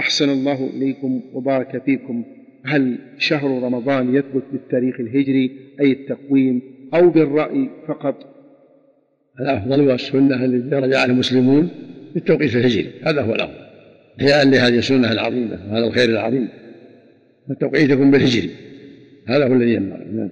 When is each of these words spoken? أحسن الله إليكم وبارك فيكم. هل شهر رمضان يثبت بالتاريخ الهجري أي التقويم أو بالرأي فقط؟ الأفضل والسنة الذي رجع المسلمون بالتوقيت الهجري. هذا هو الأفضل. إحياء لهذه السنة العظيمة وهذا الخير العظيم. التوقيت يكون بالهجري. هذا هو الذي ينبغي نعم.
أحسن 0.00 0.28
الله 0.30 0.70
إليكم 0.76 1.22
وبارك 1.32 1.82
فيكم. 1.84 2.24
هل 2.64 2.98
شهر 3.18 3.62
رمضان 3.62 4.14
يثبت 4.14 4.42
بالتاريخ 4.52 5.00
الهجري 5.00 5.50
أي 5.80 5.92
التقويم 5.92 6.62
أو 6.94 7.10
بالرأي 7.10 7.70
فقط؟ 7.88 8.16
الأفضل 9.40 9.80
والسنة 9.80 10.44
الذي 10.44 10.76
رجع 10.76 11.04
المسلمون 11.04 11.68
بالتوقيت 12.14 12.56
الهجري. 12.56 12.90
هذا 13.02 13.22
هو 13.22 13.34
الأفضل. 13.34 13.60
إحياء 14.20 14.48
لهذه 14.48 14.78
السنة 14.78 15.12
العظيمة 15.12 15.58
وهذا 15.70 15.86
الخير 15.86 16.08
العظيم. 16.08 16.48
التوقيت 17.50 17.90
يكون 17.90 18.10
بالهجري. 18.10 18.50
هذا 19.28 19.48
هو 19.48 19.52
الذي 19.52 19.74
ينبغي 19.74 20.04
نعم. 20.04 20.30